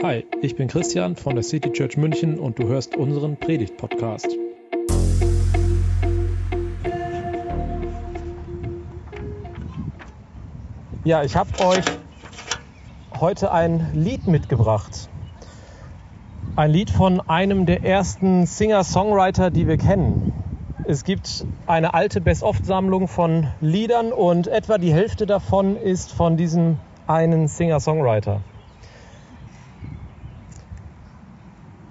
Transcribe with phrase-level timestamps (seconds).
[0.00, 4.28] Hi, ich bin Christian von der City Church München und du hörst unseren Predigt-Podcast.
[11.02, 11.84] Ja, ich habe euch
[13.18, 15.08] heute ein Lied mitgebracht.
[16.54, 20.32] Ein Lied von einem der ersten Singer-Songwriter, die wir kennen.
[20.84, 26.78] Es gibt eine alte Best-of-Sammlung von Liedern und etwa die Hälfte davon ist von diesem
[27.08, 28.42] einen Singer-Songwriter.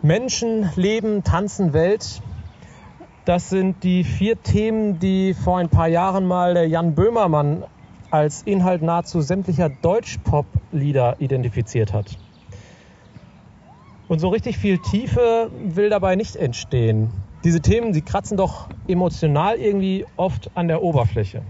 [0.07, 2.21] Menschen, Leben, Tanzen, Welt.
[3.25, 7.65] Das sind die vier Themen, die vor ein paar Jahren mal der Jan Böhmermann
[8.09, 12.17] als Inhalt nahezu sämtlicher Deutschpop-Lieder identifiziert hat.
[14.07, 17.09] Und so richtig viel Tiefe will dabei nicht entstehen.
[17.43, 21.41] Diese Themen, sie kratzen doch emotional irgendwie oft an der Oberfläche.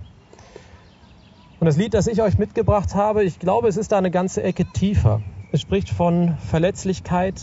[1.59, 4.41] Und das Lied, das ich euch mitgebracht habe, ich glaube, es ist da eine ganze
[4.41, 5.21] Ecke tiefer.
[5.51, 7.35] Es spricht von Verletzlichkeit,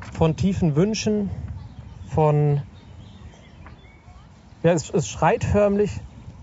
[0.00, 1.30] von tiefen Wünschen,
[2.06, 2.62] von,
[4.62, 5.90] ja, es, es schreit förmlich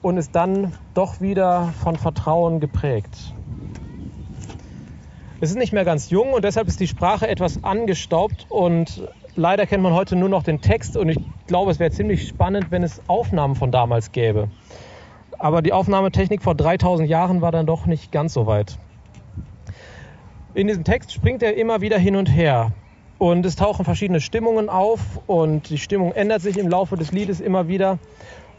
[0.02, 3.34] und ist dann doch wieder von Vertrauen geprägt.
[5.40, 9.68] Es ist nicht mehr ganz jung und deshalb ist die Sprache etwas angestaubt und leider
[9.68, 12.82] kennt man heute nur noch den Text und ich glaube, es wäre ziemlich spannend, wenn
[12.82, 14.50] es Aufnahmen von damals gäbe.
[15.38, 18.80] Aber die Aufnahmetechnik vor 3000 Jahren war dann doch nicht ganz so weit.
[20.56, 22.72] In diesem Text springt er immer wieder hin und her.
[23.20, 27.40] Und es tauchen verschiedene Stimmungen auf und die Stimmung ändert sich im Laufe des Liedes
[27.40, 27.98] immer wieder.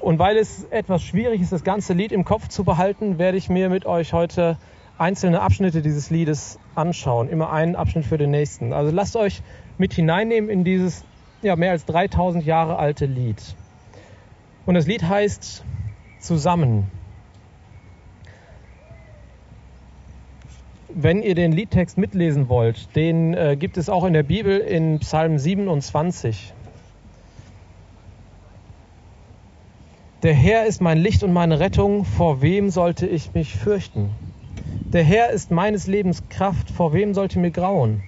[0.00, 3.48] Und weil es etwas schwierig ist, das ganze Lied im Kopf zu behalten, werde ich
[3.48, 4.58] mir mit euch heute
[4.96, 7.28] einzelne Abschnitte dieses Liedes anschauen.
[7.28, 8.72] Immer einen Abschnitt für den nächsten.
[8.72, 9.42] Also lasst euch
[9.76, 11.04] mit hineinnehmen in dieses
[11.42, 13.40] ja, mehr als 3000 Jahre alte Lied.
[14.66, 15.64] Und das Lied heißt
[16.18, 16.90] Zusammen.
[20.88, 24.98] Wenn ihr den Liedtext mitlesen wollt, den äh, gibt es auch in der Bibel in
[25.00, 26.54] Psalm 27.
[30.22, 34.10] Der Herr ist mein Licht und meine Rettung, vor wem sollte ich mich fürchten?
[34.92, 38.02] Der Herr ist meines Lebens Kraft, vor wem sollte mir grauen?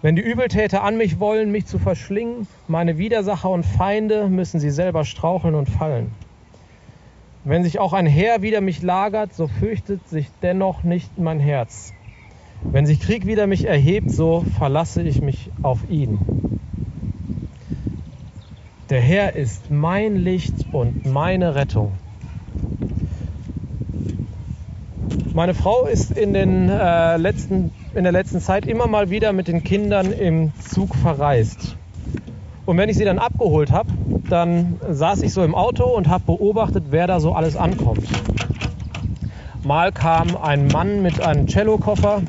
[0.00, 4.70] Wenn die Übeltäter an mich wollen, mich zu verschlingen, meine Widersacher und Feinde, müssen sie
[4.70, 6.12] selber straucheln und fallen.
[7.48, 11.94] Wenn sich auch ein Heer wider mich lagert, so fürchtet sich dennoch nicht mein Herz.
[12.72, 16.18] Wenn sich Krieg wider mich erhebt, so verlasse ich mich auf ihn.
[18.90, 21.92] Der Herr ist mein Licht und meine Rettung.
[25.32, 29.46] Meine Frau ist in, den, äh, letzten, in der letzten Zeit immer mal wieder mit
[29.46, 31.76] den Kindern im Zug verreist.
[32.66, 33.88] Und wenn ich sie dann abgeholt habe,
[34.28, 38.06] dann saß ich so im Auto und habe beobachtet, wer da so alles ankommt.
[39.62, 42.22] Mal kam ein Mann mit einem Cellokoffer,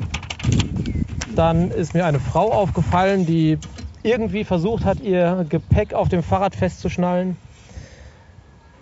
[1.34, 3.58] dann ist mir eine Frau aufgefallen, die
[4.04, 7.36] irgendwie versucht hat, ihr Gepäck auf dem Fahrrad festzuschnallen.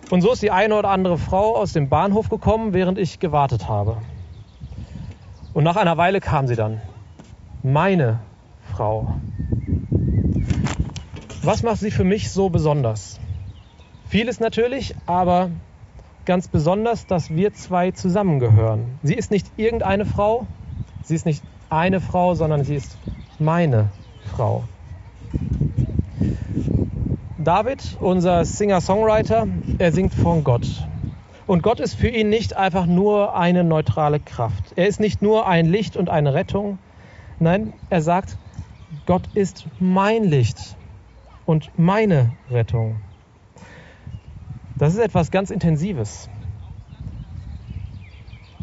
[0.09, 3.67] Und so ist die eine oder andere Frau aus dem Bahnhof gekommen, während ich gewartet
[3.67, 3.97] habe.
[5.53, 6.81] Und nach einer Weile kam sie dann.
[7.63, 8.19] Meine
[8.71, 9.07] Frau.
[11.47, 13.21] Was macht sie für mich so besonders?
[14.09, 15.49] Vieles natürlich, aber
[16.25, 18.99] ganz besonders, dass wir zwei zusammengehören.
[19.01, 20.45] Sie ist nicht irgendeine Frau,
[21.03, 22.97] sie ist nicht eine Frau, sondern sie ist
[23.39, 23.91] meine
[24.35, 24.65] Frau.
[27.37, 29.47] David, unser Singer-Songwriter,
[29.77, 30.67] er singt von Gott.
[31.45, 34.73] Und Gott ist für ihn nicht einfach nur eine neutrale Kraft.
[34.75, 36.77] Er ist nicht nur ein Licht und eine Rettung.
[37.39, 38.37] Nein, er sagt,
[39.05, 40.75] Gott ist mein Licht
[41.47, 42.97] und meine Rettung.
[44.77, 46.29] Das ist etwas ganz Intensives.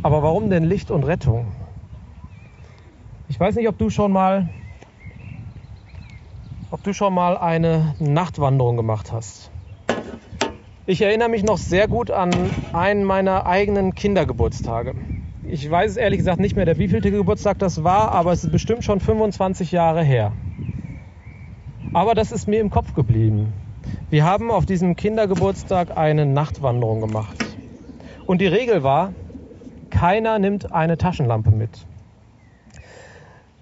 [0.02, 1.46] Aber warum denn Licht und Rettung?
[3.26, 4.50] Ich weiß nicht, ob du schon mal,
[6.70, 9.50] ob du schon mal eine Nachtwanderung gemacht hast.
[10.84, 14.94] Ich erinnere mich noch sehr gut an einen meiner eigenen Kindergeburtstage.
[15.42, 18.52] Ich weiß es ehrlich gesagt nicht mehr, der wievielte Geburtstag das war, aber es ist
[18.52, 20.32] bestimmt schon 25 Jahre her.
[21.94, 23.52] Aber das ist mir im Kopf geblieben.
[24.10, 27.56] Wir haben auf diesem Kindergeburtstag eine Nachtwanderung gemacht.
[28.26, 29.14] Und die Regel war,
[29.90, 31.86] keiner nimmt eine Taschenlampe mit.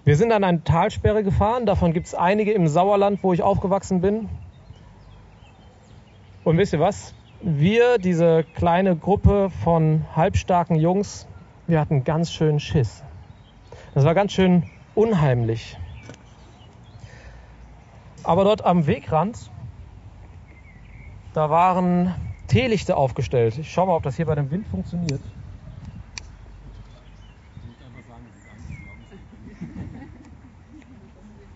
[0.03, 4.01] Wir sind an eine Talsperre gefahren, davon gibt es einige im Sauerland, wo ich aufgewachsen
[4.01, 4.27] bin.
[6.43, 7.13] Und wisst ihr was?
[7.43, 11.27] Wir, diese kleine Gruppe von halbstarken Jungs,
[11.67, 13.03] wir hatten ganz schön Schiss.
[13.93, 14.63] Das war ganz schön
[14.95, 15.77] unheimlich.
[18.23, 19.51] Aber dort am Wegrand,
[21.33, 22.15] da waren
[22.47, 23.57] Teelichte aufgestellt.
[23.57, 25.21] Ich schau mal, ob das hier bei dem Wind funktioniert.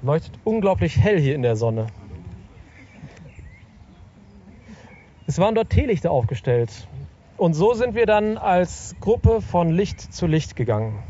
[0.02, 1.88] Leuchtet unglaublich hell hier in der Sonne.
[5.26, 6.88] Es waren dort Teelichter aufgestellt.
[7.36, 11.04] Und so sind wir dann als Gruppe von Licht zu Licht gegangen.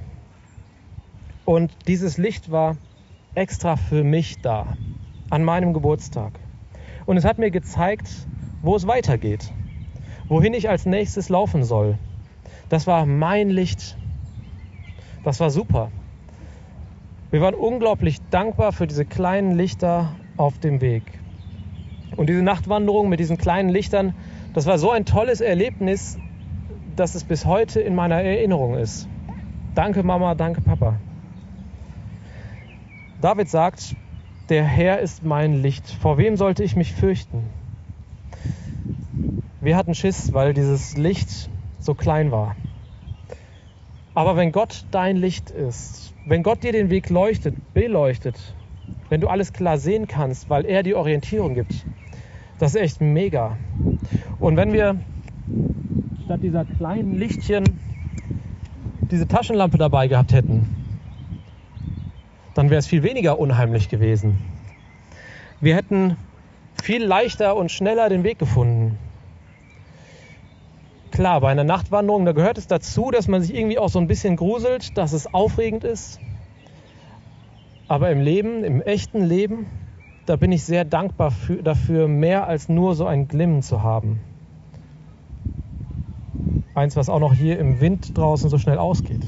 [1.46, 2.76] Und dieses Licht war
[3.36, 4.76] extra für mich da,
[5.30, 6.40] an meinem Geburtstag.
[7.06, 8.28] Und es hat mir gezeigt,
[8.62, 9.54] wo es weitergeht,
[10.28, 11.98] wohin ich als nächstes laufen soll.
[12.70, 13.98] Das war mein Licht.
[15.24, 15.92] Das war super.
[17.30, 21.04] Wir waren unglaublich dankbar für diese kleinen Lichter auf dem Weg.
[22.16, 24.14] Und diese Nachtwanderung mit diesen kleinen Lichtern,
[24.54, 26.18] das war so ein tolles Erlebnis,
[26.96, 29.08] dass es bis heute in meiner Erinnerung ist.
[29.76, 30.96] Danke Mama, danke Papa.
[33.22, 33.96] David sagt,
[34.50, 35.90] der Herr ist mein Licht.
[35.90, 37.44] Vor wem sollte ich mich fürchten?
[39.60, 41.50] Wir hatten Schiss, weil dieses Licht
[41.80, 42.56] so klein war.
[44.14, 48.56] Aber wenn Gott dein Licht ist, wenn Gott dir den Weg leuchtet, beleuchtet,
[49.10, 51.86] wenn du alles klar sehen kannst, weil er die Orientierung gibt,
[52.58, 53.58] das ist echt mega.
[54.40, 55.02] Und wenn wir
[56.26, 57.80] statt dieser kleinen Lichtchen
[59.12, 60.77] diese Taschenlampe dabei gehabt hätten,
[62.58, 64.40] dann wäre es viel weniger unheimlich gewesen.
[65.62, 66.18] Wir hätten
[66.82, 68.98] viel leichter und schneller den Weg gefunden.
[71.12, 74.08] Klar, bei einer Nachtwanderung, da gehört es dazu, dass man sich irgendwie auch so ein
[74.08, 76.20] bisschen gruselt, dass es aufregend ist.
[77.88, 79.68] Aber im Leben, im echten Leben,
[80.26, 84.20] da bin ich sehr dankbar für, dafür, mehr als nur so ein Glimmen zu haben.
[86.74, 89.26] Eins, was auch noch hier im Wind draußen so schnell ausgeht.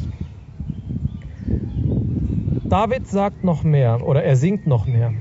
[2.70, 5.12] David sagt noch mehr oder er singt noch mehr.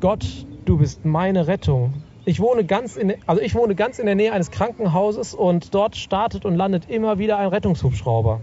[0.00, 1.92] Gott, du bist meine Rettung.
[2.24, 5.96] Ich wohne ganz in, also ich wohne ganz in der Nähe eines Krankenhauses und dort
[5.96, 8.40] startet und landet immer wieder ein Rettungshubschrauber.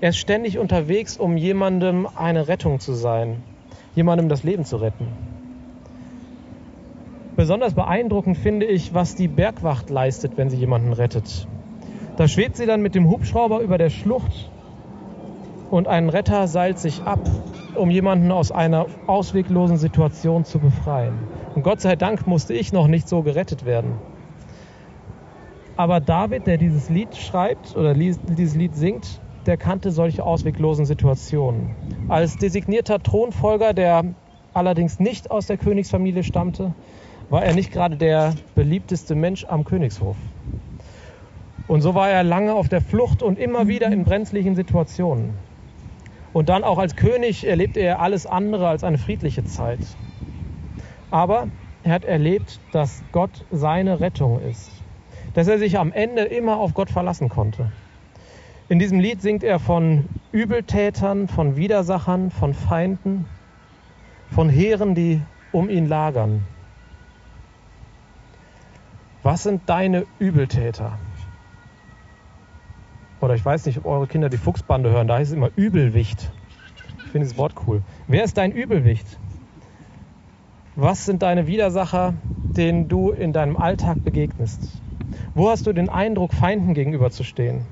[0.00, 3.44] Er ist ständig unterwegs, um jemandem eine Rettung zu sein,
[3.94, 5.06] jemandem das Leben zu retten.
[7.36, 11.46] Besonders beeindruckend finde ich, was die Bergwacht leistet, wenn sie jemanden rettet.
[12.16, 14.50] Da schwebt sie dann mit dem Hubschrauber über der Schlucht
[15.72, 17.18] und ein Retter seilt sich ab,
[17.74, 21.14] um jemanden aus einer ausweglosen Situation zu befreien.
[21.54, 23.94] Und Gott sei Dank musste ich noch nicht so gerettet werden.
[25.74, 31.70] Aber David, der dieses Lied schreibt oder dieses Lied singt, der kannte solche ausweglosen Situationen.
[32.06, 34.04] Als designierter Thronfolger, der
[34.52, 36.74] allerdings nicht aus der Königsfamilie stammte,
[37.30, 40.18] war er nicht gerade der beliebteste Mensch am Königshof.
[41.66, 45.32] Und so war er lange auf der Flucht und immer wieder in brenzlichen Situationen.
[46.32, 49.80] Und dann auch als König erlebte er alles andere als eine friedliche Zeit.
[51.10, 51.48] Aber
[51.82, 54.82] er hat erlebt, dass Gott seine Rettung ist.
[55.34, 57.70] Dass er sich am Ende immer auf Gott verlassen konnte.
[58.68, 63.26] In diesem Lied singt er von Übeltätern, von Widersachern, von Feinden,
[64.30, 65.20] von Heeren, die
[65.50, 66.42] um ihn lagern.
[69.22, 70.98] Was sind deine Übeltäter?
[73.22, 76.32] Oder ich weiß nicht, ob eure Kinder die Fuchsbande hören, da heißt es immer Übelwicht.
[77.04, 77.82] Ich finde das Wort cool.
[78.08, 79.06] Wer ist dein Übelwicht?
[80.74, 82.14] Was sind deine Widersacher,
[82.56, 84.82] denen du in deinem Alltag begegnest?
[85.34, 87.64] Wo hast du den Eindruck, Feinden gegenüberzustehen?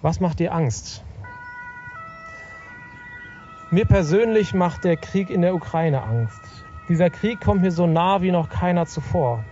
[0.00, 1.04] Was macht dir Angst?
[3.70, 6.40] Mir persönlich macht der Krieg in der Ukraine Angst.
[6.88, 9.44] Dieser Krieg kommt mir so nah wie noch keiner zuvor.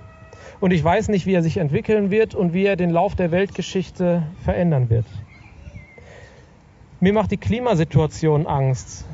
[0.60, 3.30] Und ich weiß nicht, wie er sich entwickeln wird und wie er den Lauf der
[3.30, 5.06] Weltgeschichte verändern wird.
[7.00, 9.06] Mir macht die Klimasituation Angst.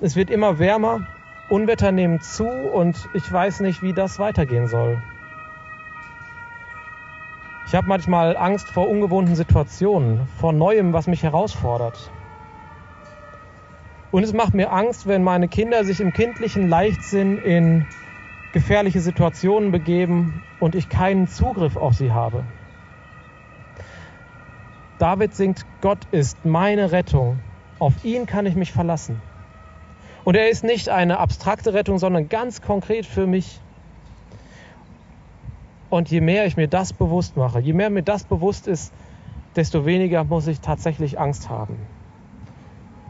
[0.00, 1.06] Es wird immer wärmer,
[1.50, 4.96] Unwetter nehmen zu und ich weiß nicht, wie das weitergehen soll.
[7.66, 12.10] Ich habe manchmal Angst vor ungewohnten Situationen, vor Neuem, was mich herausfordert.
[14.10, 17.84] Und es macht mir Angst, wenn meine Kinder sich im kindlichen Leichtsinn in
[18.54, 22.44] gefährliche Situationen begeben und ich keinen Zugriff auf sie habe.
[24.98, 27.40] David singt, Gott ist meine Rettung,
[27.80, 29.20] auf ihn kann ich mich verlassen.
[30.22, 33.58] Und er ist nicht eine abstrakte Rettung, sondern ganz konkret für mich.
[35.90, 38.94] Und je mehr ich mir das bewusst mache, je mehr mir das bewusst ist,
[39.56, 41.76] desto weniger muss ich tatsächlich Angst haben.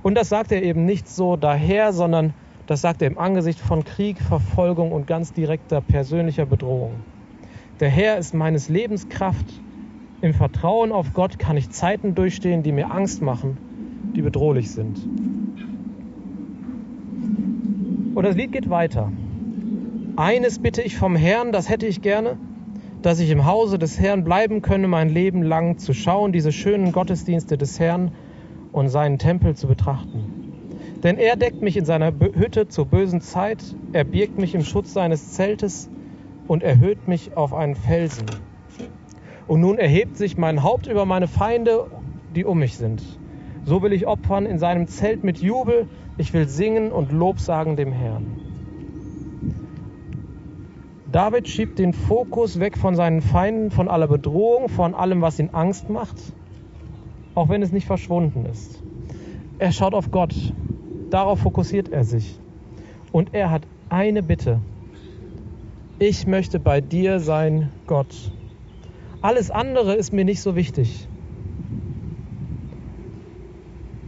[0.02, 2.32] Und das sagt er eben nicht so daher, sondern
[2.66, 6.92] das sagt er im Angesicht von Krieg, Verfolgung und ganz direkter persönlicher Bedrohung.
[7.80, 9.47] Der Herr ist meines Lebens Kraft.
[10.21, 13.59] Im Vertrauen auf Gott kann ich Zeiten durchstehen, die mir Angst machen,
[14.16, 14.99] die bedrohlich sind.
[18.14, 19.12] Und das Lied geht weiter.
[20.16, 22.38] Eines bitte ich vom Herrn, das hätte ich gerne,
[23.02, 26.92] dass ich im Hause des Herrn bleiben könne, mein Leben lang zu schauen, diese schönen
[26.92, 28.12] Gottesdienste des Herrn
[28.73, 30.24] und seinen Tempel zu betrachten.
[31.04, 34.94] Denn er deckt mich in seiner Hütte zur bösen Zeit, er birgt mich im Schutz
[34.94, 35.90] seines Zeltes
[36.49, 38.25] und erhöht mich auf einen Felsen.
[39.46, 41.90] Und nun erhebt sich mein Haupt über meine Feinde,
[42.34, 43.02] die um mich sind.
[43.66, 47.76] So will ich opfern in seinem Zelt mit Jubel, ich will singen und Lob sagen
[47.76, 48.26] dem Herrn.
[51.12, 55.50] David schiebt den Fokus weg von seinen Feinden, von aller Bedrohung, von allem, was ihn
[55.52, 56.16] Angst macht,
[57.34, 58.82] auch wenn es nicht verschwunden ist.
[59.58, 60.34] Er schaut auf Gott,
[61.14, 62.40] darauf fokussiert er sich.
[63.12, 64.59] Und er hat eine Bitte.
[66.00, 68.33] Ich möchte bei dir sein, Gott.
[69.23, 71.06] Alles andere ist mir nicht so wichtig.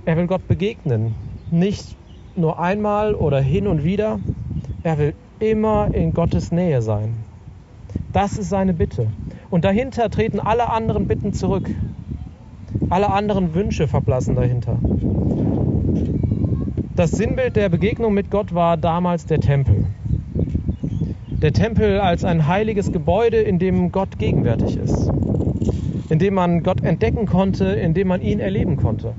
[0.04, 1.14] Er will Gott begegnen,
[1.52, 1.96] nicht
[2.34, 4.18] nur einmal oder hin und wieder.
[4.82, 7.14] Er will immer in Gottes Nähe sein.
[8.12, 9.06] Das ist seine Bitte.
[9.48, 11.70] Und dahinter treten alle anderen Bitten zurück.
[12.90, 14.78] Alle anderen Wünsche verblassen dahinter.
[16.96, 19.84] Das Sinnbild der Begegnung mit Gott war damals der Tempel.
[21.42, 25.10] Der Tempel als ein heiliges Gebäude, in dem Gott gegenwärtig ist,
[26.08, 29.12] in dem man Gott entdecken konnte, in dem man ihn erleben konnte.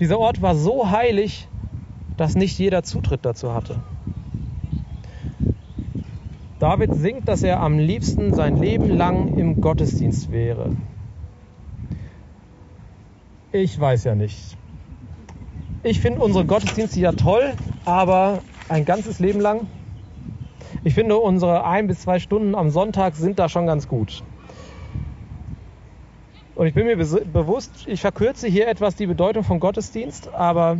[0.00, 1.46] Dieser Ort war so heilig,
[2.16, 3.76] dass nicht jeder Zutritt dazu hatte.
[6.58, 10.74] David singt, dass er am liebsten sein Leben lang im Gottesdienst wäre.
[13.52, 14.56] Ich weiß ja nicht.
[15.82, 17.54] Ich finde unsere Gottesdienste ja toll,
[17.86, 19.66] aber ein ganzes Leben lang.
[20.84, 24.22] Ich finde, unsere ein bis zwei Stunden am Sonntag sind da schon ganz gut.
[26.54, 30.76] Und ich bin mir bewusst, ich verkürze hier etwas die Bedeutung von Gottesdienst, aber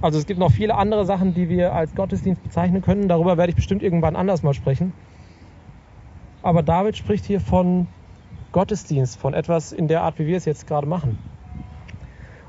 [0.00, 3.08] also es gibt noch viele andere Sachen, die wir als Gottesdienst bezeichnen können.
[3.08, 4.92] Darüber werde ich bestimmt irgendwann anders mal sprechen.
[6.42, 7.88] Aber David spricht hier von
[8.52, 11.18] Gottesdienst, von etwas in der Art, wie wir es jetzt gerade machen.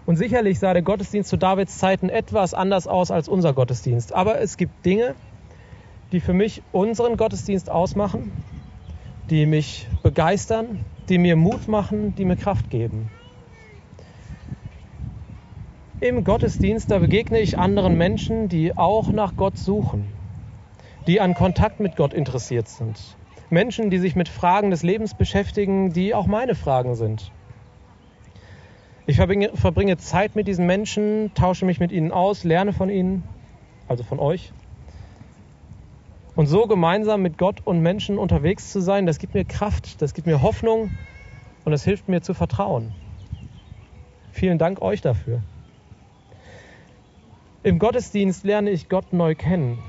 [0.08, 4.14] Und sicherlich sah der Gottesdienst zu Davids Zeiten etwas anders aus als unser Gottesdienst.
[4.14, 5.18] Aber es gibt Dinge,
[6.14, 8.34] die für mich unseren Gottesdienst ausmachen,
[9.30, 13.12] die mich begeistern, die mir Mut machen, die mir Kraft geben.
[16.00, 20.14] Im Gottesdienst, da begegne ich anderen Menschen, die auch nach Gott suchen,
[21.06, 23.18] die an Kontakt mit Gott interessiert sind.
[23.50, 27.34] Menschen, die sich mit Fragen des Lebens beschäftigen, die auch meine Fragen sind.
[29.10, 33.24] Ich verbringe, verbringe Zeit mit diesen Menschen, tausche mich mit ihnen aus, lerne von ihnen,
[33.88, 34.52] also von euch.
[36.36, 40.14] Und so gemeinsam mit Gott und Menschen unterwegs zu sein, das gibt mir Kraft, das
[40.14, 40.92] gibt mir Hoffnung
[41.64, 42.92] und das hilft mir zu vertrauen.
[44.34, 45.42] Vielen Dank euch dafür.
[47.64, 49.80] Im Gottesdienst lerne ich Gott neu kennen.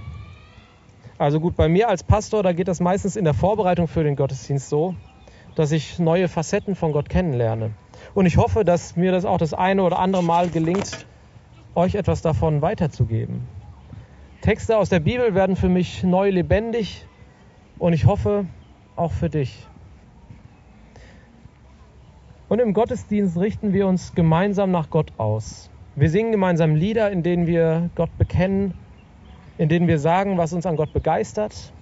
[1.18, 4.14] Also gut, bei mir als Pastor, da geht das meistens in der Vorbereitung für den
[4.14, 4.94] Gottesdienst so,
[5.56, 7.72] dass ich neue Facetten von Gott kennenlerne.
[8.14, 11.06] Und ich hoffe, dass mir das auch das eine oder andere Mal gelingt,
[11.74, 13.46] euch etwas davon weiterzugeben.
[14.40, 17.06] Texte aus der Bibel werden für mich neu lebendig
[17.78, 18.46] und ich hoffe
[18.96, 19.66] auch für dich.
[22.48, 25.70] Und im Gottesdienst richten wir uns gemeinsam nach Gott aus.
[25.94, 28.72] Wir singen gemeinsam Lieder, in denen wir Gott bekennen,
[29.58, 31.74] in denen wir sagen, was uns an Gott begeistert,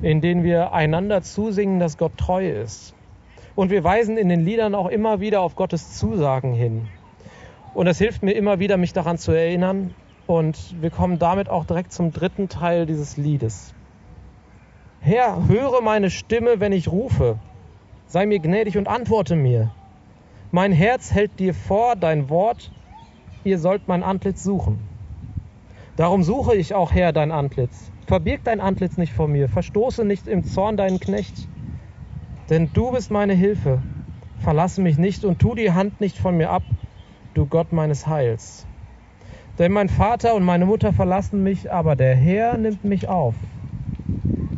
[0.00, 2.93] in denen wir einander zusingen, dass Gott treu ist.
[3.56, 6.88] Und wir weisen in den Liedern auch immer wieder auf Gottes Zusagen hin.
[7.74, 9.94] Und es hilft mir immer wieder, mich daran zu erinnern.
[10.26, 13.74] Und wir kommen damit auch direkt zum dritten Teil dieses Liedes.
[15.00, 17.38] Herr, höre meine Stimme, wenn ich rufe.
[18.06, 19.70] Sei mir gnädig und antworte mir.
[20.50, 22.72] Mein Herz hält dir vor, dein Wort,
[23.44, 24.78] ihr sollt mein Antlitz suchen.
[25.96, 27.90] Darum suche ich auch, Herr, dein Antlitz.
[28.06, 31.48] Verbirg dein Antlitz nicht vor mir, verstoße nicht im Zorn deinen Knecht.
[32.50, 33.82] Denn du bist meine Hilfe.
[34.38, 36.62] Verlasse mich nicht und tu die Hand nicht von mir ab,
[37.32, 38.66] du Gott meines Heils.
[39.58, 43.34] Denn mein Vater und meine Mutter verlassen mich, aber der Herr nimmt mich auf.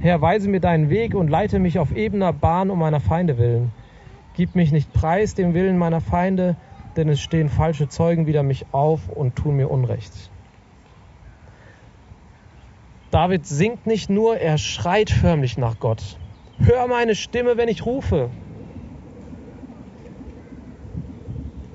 [0.01, 3.71] Herr, weise mir deinen Weg und leite mich auf ebener Bahn um meiner Feinde willen.
[4.35, 6.57] Gib mich nicht preis dem Willen meiner Feinde,
[6.97, 10.31] denn es stehen falsche Zeugen wider mich auf und tun mir Unrecht.
[13.11, 16.19] David singt nicht nur, er schreit förmlich nach Gott.
[16.59, 18.31] Hör meine Stimme, wenn ich rufe.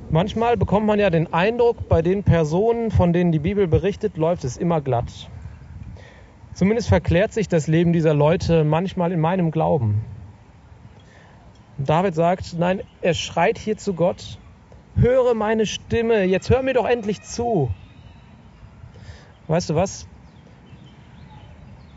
[0.10, 4.44] Manchmal bekommt man ja den Eindruck, bei den Personen, von denen die Bibel berichtet, läuft
[4.44, 5.30] es immer glatt.
[6.54, 10.04] Zumindest verklärt sich das Leben dieser Leute manchmal in meinem Glauben.
[11.78, 14.38] David sagt, nein, er schreit hier zu Gott,
[14.96, 17.72] höre meine Stimme, jetzt hör mir doch endlich zu.
[19.48, 20.08] Weißt du was?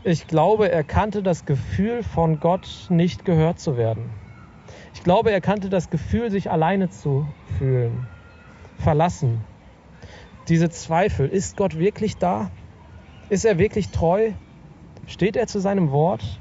[0.07, 4.11] Ich glaube, er kannte das Gefühl von Gott nicht gehört zu werden.
[4.93, 8.05] Ich glaube, er kannte das Gefühl, sich alleine zu fühlen,
[8.77, 9.41] verlassen.
[10.47, 11.27] diese Zweifel.
[11.27, 12.51] Ist Gott wirklich da?
[13.29, 14.33] Ist er wirklich treu?
[15.07, 16.39] Steht er zu seinem Wort?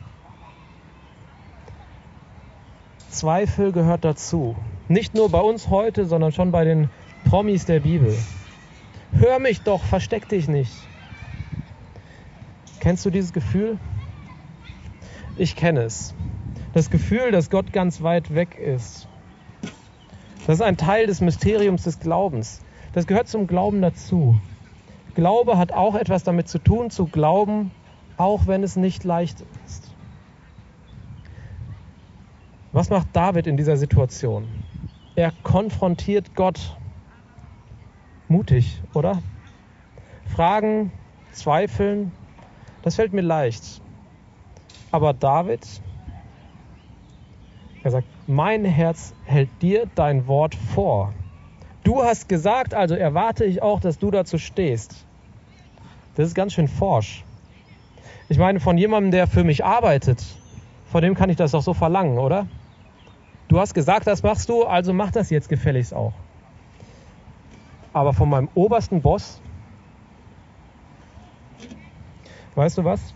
[3.08, 4.56] Zweifel gehört dazu.
[4.88, 6.90] Nicht nur bei uns heute, sondern schon bei den
[7.24, 8.14] Promis der Bibel.
[9.12, 10.86] Hör mich doch, versteck dich nicht.
[12.84, 13.78] Kennst du dieses Gefühl?
[15.38, 16.14] Ich kenne es.
[16.74, 19.08] Das Gefühl, dass Gott ganz weit weg ist.
[20.46, 22.60] Das ist ein Teil des Mysteriums des Glaubens.
[22.92, 24.38] Das gehört zum Glauben dazu.
[25.14, 27.70] Glaube hat auch etwas damit zu tun, zu glauben,
[28.18, 29.90] auch wenn es nicht leicht ist.
[32.72, 34.46] Was macht David in dieser Situation?
[35.16, 36.76] Er konfrontiert Gott.
[38.28, 39.22] Mutig, oder?
[40.26, 40.92] Fragen,
[41.32, 42.12] zweifeln,
[42.84, 43.80] das fällt mir leicht.
[44.90, 45.66] Aber David,
[47.82, 51.14] er sagt, mein Herz hält dir dein Wort vor.
[51.82, 55.06] Du hast gesagt, also erwarte ich auch, dass du dazu stehst.
[56.14, 57.24] Das ist ganz schön forsch.
[58.28, 60.22] Ich meine, von jemandem, der für mich arbeitet,
[60.84, 62.46] von dem kann ich das doch so verlangen, oder?
[63.48, 66.12] Du hast gesagt, das machst du, also mach das jetzt gefälligst auch.
[67.94, 69.40] Aber von meinem obersten Boss,
[72.54, 73.14] weißt du was?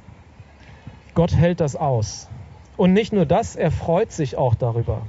[1.14, 2.28] Gott hält das aus.
[2.76, 5.02] Und nicht nur das, er freut sich auch darüber.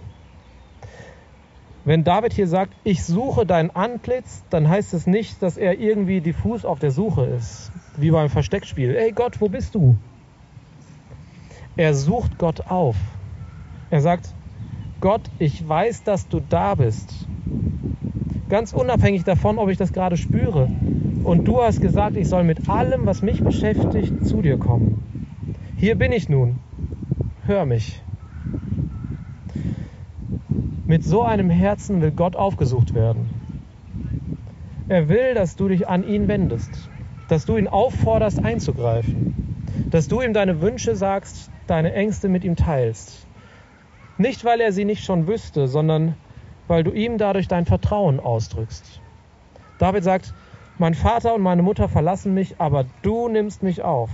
[1.86, 6.22] Wenn David hier sagt, ich suche dein Antlitz, dann heißt es nicht, dass er irgendwie
[6.22, 8.96] diffus auf der Suche ist, wie beim Versteckspiel.
[8.96, 9.96] Ey Gott, wo bist du?
[11.78, 12.98] Er sucht Gott auf.
[13.90, 14.36] Er sagt,
[15.00, 17.28] Gott, ich weiß, dass du da bist.
[18.50, 20.70] Ganz unabhängig davon, ob ich das gerade spüre.
[21.24, 25.04] Und du hast gesagt, ich soll mit allem, was mich beschäftigt, zu dir kommen.
[25.76, 26.60] Hier bin ich nun.
[27.46, 28.02] Hör mich.
[30.88, 33.30] Mit so einem Herzen will Gott aufgesucht werden.
[34.88, 36.90] Er will, dass du dich an ihn wendest,
[37.28, 39.28] dass du ihn aufforderst einzugreifen,
[39.92, 43.28] dass du ihm deine Wünsche sagst, deine Ängste mit ihm teilst.
[44.18, 46.16] Nicht, weil er sie nicht schon wüsste, sondern
[46.68, 49.02] weil du ihm dadurch dein Vertrauen ausdrückst.
[49.78, 50.34] David sagt,
[50.80, 54.10] mein Vater und meine Mutter verlassen mich, aber du nimmst mich auf.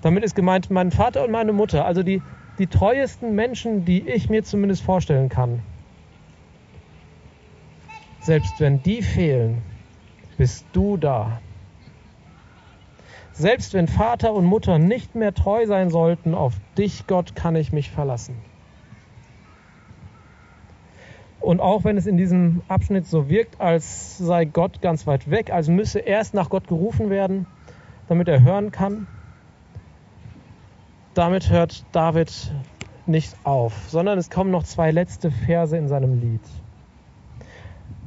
[0.00, 2.22] Damit ist gemeint, mein Vater und meine Mutter, also die
[2.58, 5.62] die treuesten Menschen, die ich mir zumindest vorstellen kann.
[8.20, 9.62] Selbst wenn die fehlen,
[10.36, 11.40] bist du da.
[13.32, 17.72] Selbst wenn Vater und Mutter nicht mehr treu sein sollten, auf dich, Gott, kann ich
[17.72, 18.51] mich verlassen.
[21.42, 25.52] Und auch wenn es in diesem Abschnitt so wirkt, als sei Gott ganz weit weg,
[25.52, 27.46] als müsse erst nach Gott gerufen werden,
[28.08, 29.08] damit er hören kann,
[31.14, 32.52] damit hört David
[33.06, 36.40] nicht auf, sondern es kommen noch zwei letzte Verse in seinem Lied.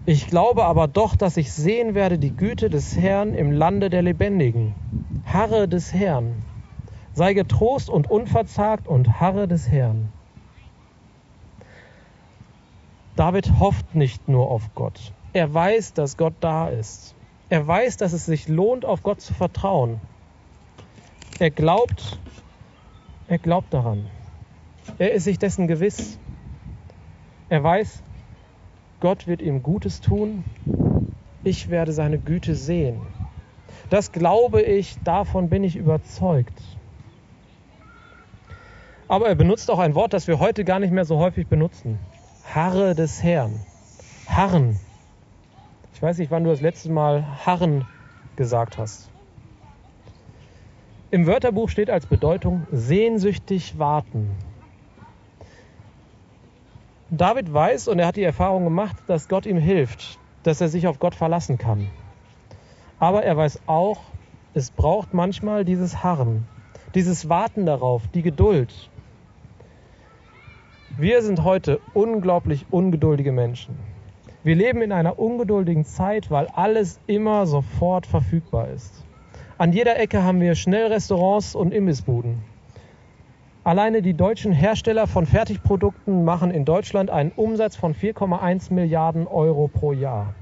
[0.05, 4.01] Ich glaube aber doch, dass ich sehen werde die Güte des Herrn im Lande der
[4.01, 4.73] Lebendigen.
[5.25, 6.35] Harre des Herrn.
[7.13, 10.14] Sei getrost und unverzagt und harre des Herrn.
[13.15, 15.13] David hofft nicht nur auf Gott.
[15.31, 17.15] Er weiß, dass Gott da ist.
[17.49, 20.01] Er weiß, dass es sich lohnt, auf Gott zu vertrauen.
[21.39, 22.19] Er glaubt,
[23.27, 24.05] er glaubt daran.
[24.97, 26.19] Er ist sich dessen gewiss.
[27.49, 28.03] Er weiß,
[28.99, 30.43] Gott wird ihm Gutes tun.
[31.43, 33.01] Ich werde seine Güte sehen.
[33.89, 36.61] Das glaube ich, davon bin ich überzeugt.
[39.07, 41.99] Aber er benutzt auch ein Wort, das wir heute gar nicht mehr so häufig benutzen.
[42.53, 43.59] Harre des Herrn.
[44.27, 44.79] Harren.
[45.93, 47.85] Ich weiß nicht, wann du das letzte Mal Harren
[48.35, 49.09] gesagt hast.
[51.11, 54.31] Im Wörterbuch steht als Bedeutung sehnsüchtig warten.
[57.09, 60.87] David weiß und er hat die Erfahrung gemacht, dass Gott ihm hilft, dass er sich
[60.87, 61.87] auf Gott verlassen kann.
[62.99, 63.99] Aber er weiß auch,
[64.53, 66.45] es braucht manchmal dieses Harren,
[66.93, 68.89] dieses Warten darauf, die Geduld.
[70.97, 73.75] Wir sind heute unglaublich ungeduldige Menschen.
[74.45, 79.03] Wir leben in einer ungeduldigen Zeit, weil alles immer sofort verfügbar ist.
[79.57, 82.37] An jeder Ecke haben wir Schnellrestaurants und Imbissbuden.
[83.65, 89.67] Alleine die deutschen Hersteller von Fertigprodukten machen in Deutschland einen Umsatz von 4,1 Milliarden Euro
[89.67, 90.33] pro Jahr.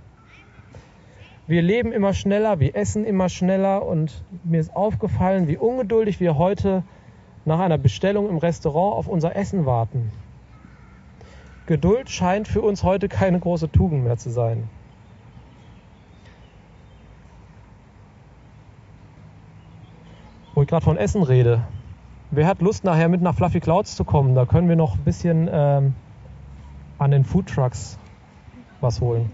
[1.48, 6.38] Wir leben immer schneller, wir essen immer schneller und mir ist aufgefallen, wie ungeduldig wir
[6.38, 6.84] heute
[7.44, 10.12] nach einer Bestellung im Restaurant auf unser Essen warten.
[11.66, 14.70] Geduld scheint für uns heute keine große Tugend mehr zu sein.
[20.54, 21.66] wo ich gerade von Essen rede.
[22.32, 24.36] Wer hat Lust, nachher mit nach Fluffy Clouds zu kommen?
[24.36, 25.96] Da können wir noch ein bisschen ähm,
[26.98, 27.98] an den Food Trucks
[28.82, 29.32] was holen.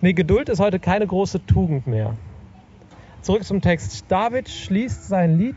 [0.00, 2.14] Nee, Geduld ist heute keine große Tugend mehr.
[3.22, 4.04] Zurück zum Text.
[4.08, 5.56] David schließt sein Lied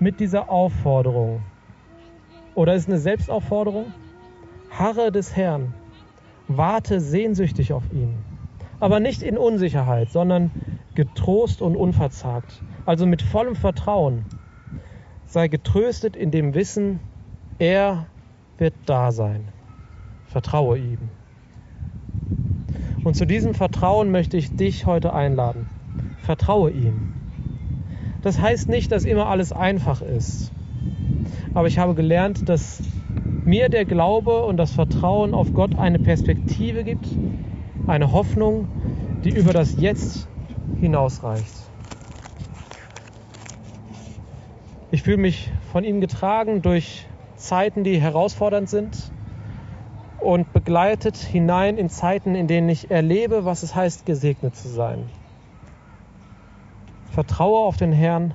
[0.00, 1.42] mit dieser Aufforderung.
[2.54, 3.92] Oder ist es eine Selbstaufforderung?
[4.70, 5.72] Harre des Herrn,
[6.48, 8.14] warte sehnsüchtig auf ihn.
[8.80, 10.50] Aber nicht in Unsicherheit, sondern
[10.94, 12.62] getrost und unverzagt.
[12.86, 14.24] Also mit vollem Vertrauen.
[15.26, 17.00] Sei getröstet in dem Wissen,
[17.58, 18.06] er
[18.58, 19.48] wird da sein.
[20.26, 20.98] Vertraue ihm.
[23.04, 25.66] Und zu diesem Vertrauen möchte ich dich heute einladen.
[26.22, 27.02] Vertraue ihm.
[28.22, 30.52] Das heißt nicht, dass immer alles einfach ist.
[31.54, 32.82] Aber ich habe gelernt, dass
[33.44, 37.08] mir der Glaube und das Vertrauen auf Gott eine Perspektive gibt,
[37.86, 38.68] eine Hoffnung,
[39.24, 40.28] die über das Jetzt
[40.80, 41.52] hinausreicht.
[44.90, 49.12] Ich fühle mich von ihm getragen durch Zeiten, die herausfordernd sind
[50.20, 55.08] und begleitet hinein in Zeiten, in denen ich erlebe, was es heißt, gesegnet zu sein.
[57.10, 58.34] Vertraue auf den Herrn